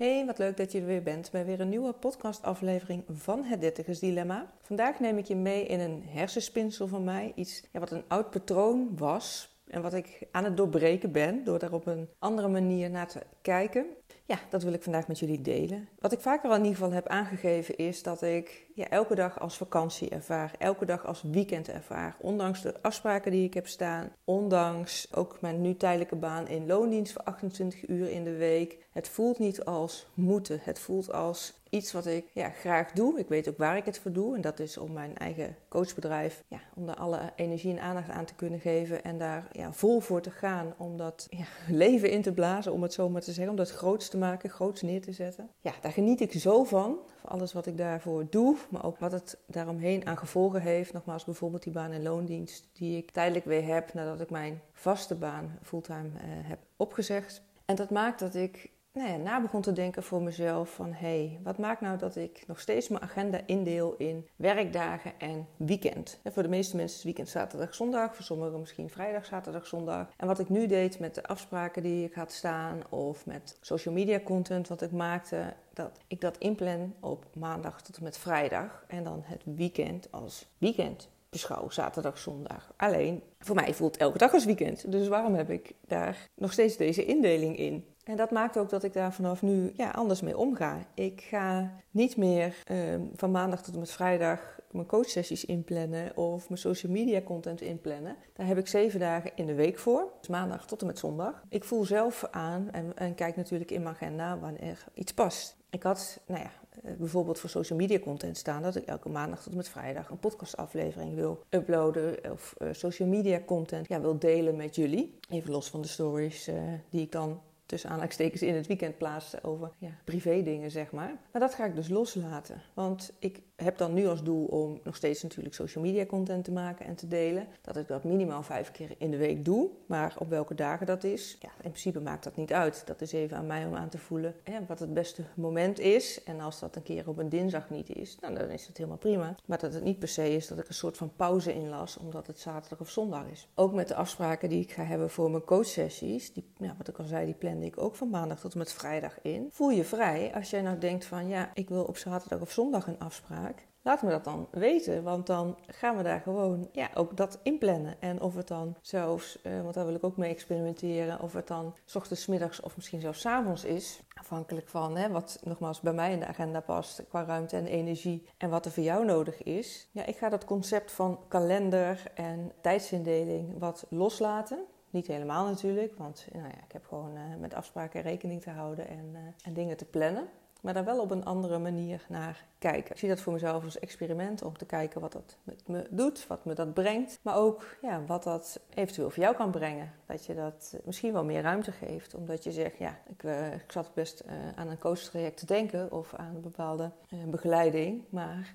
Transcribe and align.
Hey, 0.00 0.26
wat 0.26 0.38
leuk 0.38 0.56
dat 0.56 0.72
je 0.72 0.80
er 0.80 0.86
weer 0.86 1.02
bent 1.02 1.30
bij 1.30 1.44
weer 1.44 1.60
een 1.60 1.68
nieuwe 1.68 1.92
podcastaflevering 1.92 3.04
van 3.08 3.44
Het 3.44 3.60
Dertigers 3.60 3.98
Dilemma. 3.98 4.52
Vandaag 4.62 5.00
neem 5.00 5.18
ik 5.18 5.24
je 5.24 5.36
mee 5.36 5.66
in 5.66 5.80
een 5.80 6.02
hersenspinsel 6.06 6.86
van 6.86 7.04
mij. 7.04 7.32
Iets 7.34 7.62
ja, 7.72 7.80
wat 7.80 7.90
een 7.90 8.04
oud 8.08 8.30
patroon 8.30 8.96
was 8.96 9.56
en 9.66 9.82
wat 9.82 9.94
ik 9.94 10.26
aan 10.30 10.44
het 10.44 10.56
doorbreken 10.56 11.12
ben 11.12 11.44
door 11.44 11.58
daar 11.58 11.72
op 11.72 11.86
een 11.86 12.08
andere 12.18 12.48
manier 12.48 12.90
naar 12.90 13.08
te 13.08 13.22
kijken. 13.42 13.86
Ja, 14.30 14.38
dat 14.48 14.62
wil 14.62 14.72
ik 14.72 14.82
vandaag 14.82 15.08
met 15.08 15.18
jullie 15.18 15.40
delen. 15.40 15.88
Wat 15.98 16.12
ik 16.12 16.20
vaker 16.20 16.48
al 16.48 16.56
in 16.56 16.62
ieder 16.64 16.76
geval 16.76 16.92
heb 16.92 17.06
aangegeven 17.06 17.76
is 17.76 18.02
dat 18.02 18.22
ik 18.22 18.66
elke 18.88 19.14
dag 19.14 19.40
als 19.40 19.56
vakantie 19.56 20.08
ervaar, 20.08 20.54
elke 20.58 20.84
dag 20.84 21.06
als 21.06 21.22
weekend 21.22 21.68
ervaar. 21.68 22.16
Ondanks 22.20 22.62
de 22.62 22.74
afspraken 22.82 23.30
die 23.30 23.44
ik 23.44 23.54
heb 23.54 23.66
staan, 23.66 24.12
ondanks 24.24 25.14
ook 25.14 25.40
mijn 25.40 25.60
nu 25.60 25.76
tijdelijke 25.76 26.16
baan 26.16 26.48
in 26.48 26.66
loondienst 26.66 27.12
voor 27.12 27.22
28 27.22 27.88
uur 27.88 28.10
in 28.10 28.24
de 28.24 28.36
week. 28.36 28.78
Het 28.92 29.08
voelt 29.08 29.38
niet 29.38 29.64
als 29.64 30.06
moeten, 30.14 30.60
het 30.62 30.78
voelt 30.78 31.12
als 31.12 31.59
iets 31.70 31.92
wat 31.92 32.06
ik 32.06 32.30
ja, 32.32 32.50
graag 32.50 32.92
doe. 32.92 33.18
Ik 33.18 33.28
weet 33.28 33.48
ook 33.48 33.58
waar 33.58 33.76
ik 33.76 33.84
het 33.84 33.98
voor 33.98 34.12
doe. 34.12 34.34
En 34.34 34.40
dat 34.40 34.58
is 34.58 34.76
om 34.76 34.92
mijn 34.92 35.16
eigen 35.16 35.56
coachbedrijf, 35.68 36.44
ja, 36.48 36.60
om 36.74 36.86
daar 36.86 36.96
alle 36.96 37.32
energie 37.36 37.70
en 37.72 37.82
aandacht 37.82 38.10
aan 38.10 38.24
te 38.24 38.34
kunnen 38.34 38.60
geven. 38.60 39.04
En 39.04 39.18
daar 39.18 39.48
ja, 39.52 39.72
vol 39.72 40.00
voor 40.00 40.20
te 40.20 40.30
gaan. 40.30 40.74
Om 40.76 40.96
dat 40.96 41.28
leven 41.68 42.10
in 42.10 42.22
te 42.22 42.32
blazen, 42.32 42.72
om 42.72 42.82
het 42.82 42.92
zo 42.92 43.08
maar 43.08 43.20
te 43.20 43.32
zeggen. 43.32 43.50
Om 43.50 43.56
dat 43.56 43.70
groots 43.70 44.08
te 44.08 44.18
maken, 44.18 44.50
groots 44.50 44.82
neer 44.82 45.00
te 45.00 45.12
zetten. 45.12 45.50
Ja, 45.60 45.72
daar 45.80 45.92
geniet 45.92 46.20
ik 46.20 46.32
zo 46.32 46.64
van. 46.64 46.98
Voor 47.20 47.30
alles 47.30 47.52
wat 47.52 47.66
ik 47.66 47.76
daarvoor 47.76 48.26
doe. 48.30 48.56
Maar 48.70 48.84
ook 48.84 48.98
wat 48.98 49.12
het 49.12 49.38
daaromheen 49.46 50.06
aan 50.06 50.18
gevolgen 50.18 50.60
heeft. 50.60 50.92
Nogmaals, 50.92 51.24
bijvoorbeeld 51.24 51.62
die 51.62 51.72
baan 51.72 51.90
en 51.90 52.02
loondienst. 52.02 52.68
Die 52.72 52.96
ik 52.96 53.10
tijdelijk 53.10 53.44
weer 53.44 53.64
heb 53.64 53.94
nadat 53.94 54.20
ik 54.20 54.30
mijn 54.30 54.60
vaste 54.72 55.14
baan 55.14 55.58
fulltime 55.62 56.08
uh, 56.08 56.12
heb 56.24 56.58
opgezegd. 56.76 57.42
En 57.64 57.76
dat 57.76 57.90
maakt 57.90 58.18
dat 58.18 58.34
ik 58.34 58.70
nou 58.92 59.08
ja, 59.08 59.16
na 59.16 59.40
begon 59.40 59.60
te 59.60 59.72
denken 59.72 60.02
voor 60.02 60.22
mezelf 60.22 60.74
van... 60.74 60.92
hé, 60.92 61.28
hey, 61.28 61.40
wat 61.42 61.58
maakt 61.58 61.80
nou 61.80 61.98
dat 61.98 62.16
ik 62.16 62.44
nog 62.46 62.60
steeds 62.60 62.88
mijn 62.88 63.02
agenda 63.02 63.40
indeel 63.46 63.94
in 63.96 64.28
werkdagen 64.36 65.12
en 65.18 65.46
weekend? 65.56 66.20
En 66.22 66.32
voor 66.32 66.42
de 66.42 66.48
meeste 66.48 66.76
mensen 66.76 66.98
is 66.98 67.04
weekend 67.04 67.28
zaterdag, 67.28 67.74
zondag. 67.74 68.14
Voor 68.14 68.24
sommigen 68.24 68.60
misschien 68.60 68.90
vrijdag, 68.90 69.24
zaterdag, 69.24 69.66
zondag. 69.66 70.06
En 70.16 70.26
wat 70.26 70.38
ik 70.38 70.48
nu 70.48 70.66
deed 70.66 70.98
met 70.98 71.14
de 71.14 71.22
afspraken 71.22 71.82
die 71.82 72.04
ik 72.04 72.14
had 72.14 72.32
staan... 72.32 72.82
of 72.88 73.26
met 73.26 73.58
social 73.60 73.94
media 73.94 74.20
content 74.20 74.68
wat 74.68 74.82
ik 74.82 74.92
maakte... 74.92 75.54
dat 75.72 75.98
ik 76.06 76.20
dat 76.20 76.38
inplan 76.38 76.94
op 77.00 77.24
maandag 77.34 77.82
tot 77.82 77.96
en 77.96 78.02
met 78.02 78.18
vrijdag. 78.18 78.84
En 78.88 79.04
dan 79.04 79.22
het 79.24 79.42
weekend 79.44 80.12
als 80.12 80.46
weekend 80.58 81.08
beschouw, 81.30 81.70
zaterdag, 81.70 82.18
zondag. 82.18 82.72
Alleen, 82.76 83.22
voor 83.38 83.54
mij 83.54 83.74
voelt 83.74 83.96
elke 83.96 84.18
dag 84.18 84.32
als 84.32 84.44
weekend. 84.44 84.92
Dus 84.92 85.08
waarom 85.08 85.34
heb 85.34 85.50
ik 85.50 85.72
daar 85.86 86.28
nog 86.34 86.52
steeds 86.52 86.76
deze 86.76 87.04
indeling 87.04 87.56
in? 87.56 87.84
En 88.10 88.16
dat 88.16 88.30
maakt 88.30 88.58
ook 88.58 88.70
dat 88.70 88.82
ik 88.82 88.92
daar 88.92 89.12
vanaf 89.12 89.42
nu 89.42 89.72
ja, 89.76 89.90
anders 89.90 90.20
mee 90.20 90.38
omga. 90.38 90.78
Ik 90.94 91.20
ga 91.20 91.72
niet 91.90 92.16
meer 92.16 92.62
ehm, 92.64 93.00
van 93.14 93.30
maandag 93.30 93.62
tot 93.62 93.74
en 93.74 93.80
met 93.80 93.90
vrijdag 93.90 94.58
mijn 94.70 94.86
coachsessies 94.86 95.44
inplannen 95.44 96.16
of 96.16 96.48
mijn 96.48 96.60
social 96.60 96.92
media 96.92 97.22
content 97.22 97.60
inplannen. 97.60 98.16
Daar 98.32 98.46
heb 98.46 98.58
ik 98.58 98.66
zeven 98.66 99.00
dagen 99.00 99.30
in 99.34 99.46
de 99.46 99.54
week 99.54 99.78
voor. 99.78 100.12
Dus 100.18 100.28
maandag 100.28 100.66
tot 100.66 100.80
en 100.80 100.86
met 100.86 100.98
zondag. 100.98 101.44
Ik 101.48 101.64
voel 101.64 101.84
zelf 101.84 102.28
aan 102.30 102.70
en, 102.94 103.14
kijk 103.14 103.36
natuurlijk 103.36 103.70
in 103.70 103.82
mijn 103.82 103.94
agenda 103.94 104.38
wanneer 104.38 104.84
iets 104.94 105.14
past. 105.14 105.56
Ik 105.70 105.82
had, 105.82 106.20
nou 106.26 106.40
ja, 106.40 106.50
eh, 106.82 106.92
bijvoorbeeld 106.98 107.38
voor 107.38 107.50
social 107.50 107.78
media 107.78 107.98
content 107.98 108.36
staan 108.36 108.62
dat 108.62 108.76
ik 108.76 108.86
elke 108.86 109.08
maandag 109.08 109.42
tot 109.42 109.50
en 109.50 109.56
met 109.56 109.68
vrijdag 109.68 110.08
een 110.10 110.18
podcastaflevering 110.18 111.14
wil 111.14 111.44
uploaden 111.50 112.32
of 112.32 112.54
uh, 112.58 112.68
social 112.72 113.08
media 113.08 113.40
content 113.46 113.88
ja, 113.88 114.00
wil 114.00 114.18
delen 114.18 114.56
met 114.56 114.74
jullie. 114.74 115.18
Even 115.28 115.50
los 115.50 115.70
van 115.70 115.80
de 115.80 115.88
stories 115.88 116.48
uh, 116.48 116.54
die 116.88 117.02
ik 117.02 117.12
dan 117.12 117.40
tussen 117.70 117.90
aanhalingstekens 117.90 118.42
in 118.42 118.54
het 118.54 118.66
weekend 118.66 118.98
plaatsen 118.98 119.44
over 119.44 119.70
ja, 119.78 119.90
privé 120.04 120.42
dingen, 120.42 120.70
zeg 120.70 120.90
maar. 120.90 121.12
Maar 121.32 121.40
dat 121.40 121.54
ga 121.54 121.64
ik 121.64 121.74
dus 121.74 121.88
loslaten. 121.88 122.62
Want 122.74 123.12
ik 123.18 123.40
heb 123.56 123.78
dan 123.78 123.94
nu 123.94 124.06
als 124.06 124.22
doel 124.22 124.44
om 124.44 124.80
nog 124.84 124.96
steeds 124.96 125.22
natuurlijk 125.22 125.54
social 125.54 125.84
media 125.84 126.06
content 126.06 126.44
te 126.44 126.52
maken 126.52 126.86
en 126.86 126.94
te 126.94 127.08
delen. 127.08 127.46
Dat 127.60 127.76
ik 127.76 127.88
dat 127.88 128.04
minimaal 128.04 128.42
vijf 128.42 128.70
keer 128.70 128.94
in 128.98 129.10
de 129.10 129.16
week 129.16 129.44
doe. 129.44 129.70
Maar 129.86 130.14
op 130.18 130.28
welke 130.28 130.54
dagen 130.54 130.86
dat 130.86 131.04
is, 131.04 131.36
ja, 131.40 131.48
in 131.48 131.70
principe 131.70 132.00
maakt 132.00 132.24
dat 132.24 132.36
niet 132.36 132.52
uit. 132.52 132.82
Dat 132.86 133.00
is 133.00 133.12
even 133.12 133.36
aan 133.36 133.46
mij 133.46 133.66
om 133.66 133.74
aan 133.74 133.88
te 133.88 133.98
voelen 133.98 134.34
hè, 134.44 134.58
wat 134.66 134.78
het 134.78 134.94
beste 134.94 135.22
moment 135.34 135.78
is. 135.78 136.22
En 136.22 136.40
als 136.40 136.60
dat 136.60 136.76
een 136.76 136.82
keer 136.82 137.08
op 137.08 137.18
een 137.18 137.28
dinsdag 137.28 137.70
niet 137.70 137.96
is, 137.96 138.16
nou, 138.20 138.34
dan 138.34 138.50
is 138.50 138.66
het 138.66 138.76
helemaal 138.76 138.98
prima. 138.98 139.34
Maar 139.46 139.58
dat 139.58 139.74
het 139.74 139.84
niet 139.84 139.98
per 139.98 140.08
se 140.08 140.34
is 140.34 140.48
dat 140.48 140.58
ik 140.58 140.68
een 140.68 140.74
soort 140.74 140.96
van 140.96 141.12
pauze 141.16 141.54
inlas, 141.54 141.96
omdat 141.96 142.26
het 142.26 142.38
zaterdag 142.38 142.80
of 142.80 142.90
zondag 142.90 143.26
is. 143.30 143.48
Ook 143.54 143.72
met 143.72 143.88
de 143.88 143.94
afspraken 143.94 144.48
die 144.48 144.62
ik 144.62 144.72
ga 144.72 144.84
hebben 144.84 145.10
voor 145.10 145.30
mijn 145.30 145.44
coachsessies, 145.44 146.32
die, 146.32 146.44
wat 146.78 146.88
ik 146.88 146.98
al 146.98 147.04
zei, 147.04 147.24
die 147.24 147.34
ik 147.62 147.82
ook 147.82 147.94
van 147.94 148.10
maandag 148.10 148.40
tot 148.40 148.52
en 148.52 148.58
met 148.58 148.72
vrijdag 148.72 149.22
in. 149.22 149.48
Voel 149.52 149.70
je 149.70 149.84
vrij 149.84 150.34
als 150.34 150.50
jij 150.50 150.62
nou 150.62 150.78
denkt 150.78 151.04
van 151.04 151.28
ja, 151.28 151.50
ik 151.54 151.68
wil 151.68 151.84
op 151.84 151.96
zaterdag 151.96 152.40
of 152.40 152.50
zondag 152.50 152.86
een 152.86 152.98
afspraak. 152.98 153.68
Laat 153.82 154.02
me 154.02 154.10
dat 154.10 154.24
dan 154.24 154.48
weten, 154.50 155.02
want 155.02 155.26
dan 155.26 155.58
gaan 155.66 155.96
we 155.96 156.02
daar 156.02 156.20
gewoon 156.20 156.68
ja, 156.72 156.90
ook 156.94 157.16
dat 157.16 157.38
inplannen. 157.42 158.00
En 158.00 158.20
of 158.20 158.34
het 158.34 158.48
dan 158.48 158.76
zelfs, 158.80 159.42
eh, 159.42 159.62
want 159.62 159.74
daar 159.74 159.86
wil 159.86 159.94
ik 159.94 160.04
ook 160.04 160.16
mee 160.16 160.30
experimenteren, 160.30 161.20
of 161.20 161.32
het 161.32 161.46
dan 161.46 161.74
ochtends, 161.94 162.26
middags 162.26 162.60
of 162.60 162.76
misschien 162.76 163.00
zelfs 163.00 163.20
s 163.20 163.26
avonds 163.26 163.64
is. 163.64 164.00
Afhankelijk 164.14 164.68
van 164.68 164.96
hè, 164.96 165.08
wat 165.08 165.40
nogmaals 165.44 165.80
bij 165.80 165.92
mij 165.92 166.12
in 166.12 166.20
de 166.20 166.26
agenda 166.26 166.60
past 166.60 167.04
qua 167.08 167.24
ruimte 167.24 167.56
en 167.56 167.66
energie 167.66 168.28
en 168.38 168.50
wat 168.50 168.64
er 168.64 168.72
voor 168.72 168.82
jou 168.82 169.04
nodig 169.04 169.42
is. 169.42 169.88
Ja, 169.92 170.06
ik 170.06 170.16
ga 170.16 170.28
dat 170.28 170.44
concept 170.44 170.92
van 170.92 171.18
kalender 171.28 172.02
en 172.14 172.52
tijdsindeling 172.62 173.58
wat 173.58 173.86
loslaten. 173.88 174.66
Niet 174.90 175.06
helemaal 175.06 175.46
natuurlijk, 175.46 175.94
want 175.96 176.26
nou 176.32 176.44
ja, 176.44 176.64
ik 176.64 176.72
heb 176.72 176.86
gewoon 176.86 177.16
uh, 177.16 177.22
met 177.40 177.54
afspraken 177.54 178.02
rekening 178.02 178.42
te 178.42 178.50
houden 178.50 178.88
en, 178.88 179.08
uh, 179.12 179.18
en 179.44 179.54
dingen 179.54 179.76
te 179.76 179.84
plannen 179.84 180.28
maar 180.60 180.74
daar 180.74 180.84
wel 180.84 181.00
op 181.00 181.10
een 181.10 181.24
andere 181.24 181.58
manier 181.58 182.06
naar 182.08 182.44
kijken. 182.58 182.90
Ik 182.90 182.98
zie 182.98 183.08
dat 183.08 183.20
voor 183.20 183.32
mezelf 183.32 183.64
als 183.64 183.78
experiment 183.78 184.42
om 184.42 184.56
te 184.56 184.64
kijken 184.66 185.00
wat 185.00 185.12
dat 185.12 185.36
met 185.42 185.68
me 185.68 185.86
doet, 185.90 186.26
wat 186.26 186.44
me 186.44 186.54
dat 186.54 186.74
brengt, 186.74 187.18
maar 187.22 187.36
ook 187.36 187.76
ja, 187.82 188.04
wat 188.04 188.22
dat 188.22 188.60
eventueel 188.74 189.10
voor 189.10 189.22
jou 189.22 189.36
kan 189.36 189.50
brengen. 189.50 189.92
Dat 190.06 190.26
je 190.26 190.34
dat 190.34 190.76
misschien 190.84 191.12
wel 191.12 191.24
meer 191.24 191.42
ruimte 191.42 191.72
geeft, 191.72 192.14
omdat 192.14 192.44
je 192.44 192.52
zegt, 192.52 192.78
ja, 192.78 192.98
ik, 193.08 193.22
uh, 193.22 193.54
ik 193.54 193.72
zat 193.72 193.94
best 193.94 194.24
aan 194.54 194.68
een 194.68 194.78
coachtraject 194.78 195.36
te 195.36 195.46
denken 195.46 195.92
of 195.92 196.14
aan 196.14 196.34
een 196.34 196.40
bepaalde 196.40 196.90
begeleiding, 197.26 198.04
maar 198.08 198.54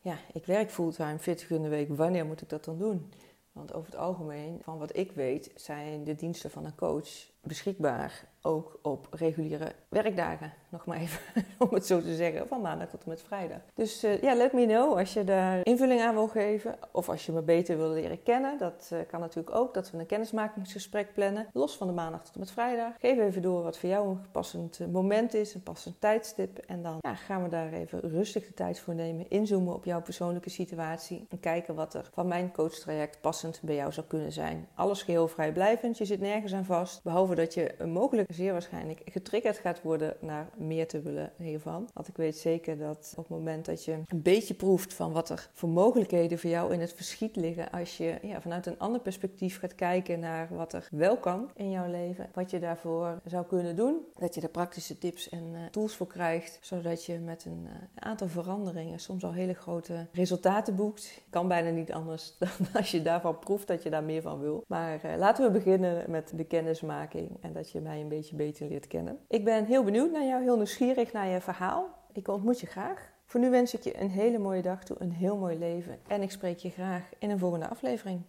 ja, 0.00 0.16
ik 0.32 0.46
werk 0.46 0.70
fulltime 0.70 1.18
40 1.18 1.50
uur 1.50 1.56
in 1.56 1.62
de 1.62 1.68
week, 1.68 1.96
wanneer 1.96 2.26
moet 2.26 2.42
ik 2.42 2.48
dat 2.48 2.64
dan 2.64 2.78
doen? 2.78 3.12
Want 3.52 3.72
over 3.72 3.90
het 3.90 4.00
algemeen, 4.00 4.58
van 4.62 4.78
wat 4.78 4.96
ik 4.96 5.12
weet, 5.12 5.50
zijn 5.54 6.04
de 6.04 6.14
diensten 6.14 6.50
van 6.50 6.64
een 6.64 6.74
coach 6.74 7.30
beschikbaar 7.42 8.28
ook 8.42 8.78
op 8.82 9.06
reguliere 9.10 9.72
werkdagen. 9.88 10.52
Nog 10.68 10.84
maar 10.84 10.96
even 10.96 11.20
om 11.68 11.68
het 11.70 11.86
zo 11.86 12.00
te 12.00 12.14
zeggen, 12.14 12.48
van 12.48 12.60
maandag 12.60 12.88
tot 12.88 13.02
en 13.02 13.08
met 13.08 13.22
vrijdag. 13.22 13.58
Dus 13.74 14.04
uh, 14.04 14.22
ja, 14.22 14.34
let 14.34 14.52
me 14.52 14.66
know 14.66 14.98
als 14.98 15.12
je 15.12 15.24
daar 15.24 15.60
invulling 15.62 16.00
aan 16.00 16.14
wil 16.14 16.28
geven. 16.28 16.78
Of 16.92 17.08
als 17.08 17.26
je 17.26 17.32
me 17.32 17.42
beter 17.42 17.76
wil 17.76 17.90
leren 17.90 18.22
kennen. 18.22 18.58
Dat 18.58 18.90
uh, 18.92 18.98
kan 19.08 19.20
natuurlijk 19.20 19.56
ook, 19.56 19.74
dat 19.74 19.90
we 19.90 19.98
een 19.98 20.06
kennismakingsgesprek 20.06 21.14
plannen. 21.14 21.46
Los 21.52 21.76
van 21.76 21.86
de 21.86 21.92
maandag 21.92 22.24
tot 22.24 22.34
en 22.34 22.40
met 22.40 22.50
vrijdag. 22.50 22.92
Geef 22.98 23.18
even 23.18 23.42
door 23.42 23.62
wat 23.62 23.78
voor 23.78 23.88
jou 23.88 24.08
een 24.08 24.30
passend 24.32 24.80
eh, 24.80 24.86
moment 24.86 25.34
is, 25.34 25.54
een 25.54 25.62
passend 25.62 26.00
tijdstip. 26.00 26.58
En 26.58 26.82
dan 26.82 26.96
ja, 27.00 27.14
gaan 27.14 27.42
we 27.42 27.48
daar 27.48 27.72
even 27.72 28.00
rustig 28.00 28.46
de 28.46 28.54
tijd 28.54 28.80
voor 28.80 28.94
nemen. 28.94 29.30
Inzoomen 29.30 29.74
op 29.74 29.84
jouw 29.84 30.02
persoonlijke 30.02 30.50
situatie. 30.50 31.26
En 31.28 31.40
kijken 31.40 31.74
wat 31.74 31.94
er 31.94 32.08
van 32.12 32.28
mijn 32.28 32.52
coachtraject 32.52 33.20
passend 33.20 33.60
bij 33.62 33.74
jou 33.74 33.92
zou 33.92 34.06
kunnen 34.06 34.32
zijn. 34.32 34.68
Alles 34.74 35.02
geheel 35.02 35.28
vrijblijvend, 35.28 35.98
je 35.98 36.04
zit 36.04 36.20
nergens 36.20 36.54
aan 36.54 36.64
vast. 36.64 37.02
Behalve 37.02 37.29
dat 37.36 37.54
je 37.54 37.74
mogelijk 37.86 38.32
zeer 38.32 38.52
waarschijnlijk 38.52 39.00
getriggerd 39.04 39.58
gaat 39.58 39.82
worden 39.82 40.16
naar 40.20 40.48
meer 40.56 40.88
te 40.88 41.00
willen 41.00 41.32
hiervan. 41.36 41.88
Want 41.92 42.08
ik 42.08 42.16
weet 42.16 42.36
zeker 42.36 42.78
dat 42.78 43.12
op 43.16 43.28
het 43.28 43.36
moment 43.38 43.64
dat 43.64 43.84
je 43.84 43.92
een 43.92 44.22
beetje 44.22 44.54
proeft 44.54 44.94
van 44.94 45.12
wat 45.12 45.30
er 45.30 45.48
voor 45.52 45.68
mogelijkheden 45.68 46.38
voor 46.38 46.50
jou 46.50 46.72
in 46.72 46.80
het 46.80 46.92
verschiet 46.92 47.36
liggen, 47.36 47.70
als 47.70 47.96
je 47.96 48.18
ja, 48.22 48.40
vanuit 48.40 48.66
een 48.66 48.78
ander 48.78 49.00
perspectief 49.00 49.58
gaat 49.58 49.74
kijken 49.74 50.20
naar 50.20 50.48
wat 50.50 50.72
er 50.72 50.88
wel 50.90 51.16
kan 51.16 51.50
in 51.54 51.70
jouw 51.70 51.90
leven, 51.90 52.28
wat 52.32 52.50
je 52.50 52.58
daarvoor 52.58 53.20
zou 53.24 53.46
kunnen 53.46 53.76
doen, 53.76 53.96
dat 54.18 54.34
je 54.34 54.40
er 54.40 54.48
praktische 54.48 54.98
tips 54.98 55.28
en 55.28 55.44
uh, 55.52 55.58
tools 55.70 55.96
voor 55.96 56.06
krijgt, 56.06 56.58
zodat 56.60 57.04
je 57.04 57.18
met 57.18 57.44
een 57.44 57.62
uh, 57.64 57.70
aantal 57.94 58.28
veranderingen 58.28 58.98
soms 58.98 59.24
al 59.24 59.32
hele 59.32 59.54
grote 59.54 60.06
resultaten 60.12 60.76
boekt. 60.76 61.22
Kan 61.30 61.48
bijna 61.48 61.70
niet 61.70 61.92
anders 61.92 62.34
dan 62.38 62.48
als 62.74 62.90
je 62.90 63.02
daarvan 63.02 63.38
proeft 63.38 63.66
dat 63.66 63.82
je 63.82 63.90
daar 63.90 64.04
meer 64.04 64.22
van 64.22 64.40
wil. 64.40 64.64
Maar 64.66 65.00
uh, 65.04 65.16
laten 65.16 65.44
we 65.44 65.50
beginnen 65.50 66.10
met 66.10 66.32
de 66.34 66.44
kennismaking 66.44 67.19
en 67.40 67.52
dat 67.52 67.70
je 67.70 67.80
mij 67.80 68.00
een 68.00 68.08
beetje 68.08 68.36
beter 68.36 68.68
leert 68.68 68.86
kennen. 68.86 69.18
Ik 69.28 69.44
ben 69.44 69.64
heel 69.64 69.84
benieuwd 69.84 70.10
naar 70.10 70.24
jou, 70.24 70.42
heel 70.42 70.56
nieuwsgierig 70.56 71.12
naar 71.12 71.28
je 71.28 71.40
verhaal. 71.40 71.88
Ik 72.12 72.28
ontmoet 72.28 72.60
je 72.60 72.66
graag. 72.66 73.12
Voor 73.24 73.40
nu 73.40 73.50
wens 73.50 73.74
ik 73.74 73.82
je 73.82 74.00
een 74.00 74.10
hele 74.10 74.38
mooie 74.38 74.62
dag 74.62 74.84
toe, 74.84 74.96
een 75.00 75.12
heel 75.12 75.36
mooi 75.36 75.58
leven. 75.58 75.98
En 76.06 76.22
ik 76.22 76.30
spreek 76.30 76.58
je 76.58 76.70
graag 76.70 77.10
in 77.18 77.30
een 77.30 77.38
volgende 77.38 77.68
aflevering. 77.68 78.22